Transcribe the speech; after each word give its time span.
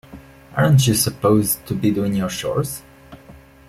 Aren't 0.55 0.87
you 0.87 0.95
supposed 0.95 1.63
to 1.67 1.75
be 1.75 1.91
doing 1.91 2.15
your 2.15 2.27
chores? 2.29 2.81